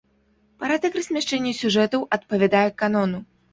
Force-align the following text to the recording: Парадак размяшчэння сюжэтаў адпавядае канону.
Парадак 0.63 0.97
размяшчэння 0.99 1.53
сюжэтаў 1.61 2.09
адпавядае 2.19 2.65
канону. 2.83 3.25